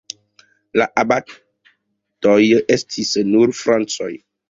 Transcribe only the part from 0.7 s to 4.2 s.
La abatoj estis nur francoj.